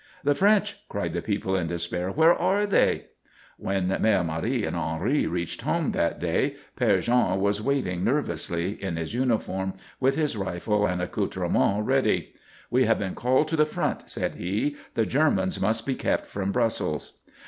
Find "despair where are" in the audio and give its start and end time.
1.67-2.65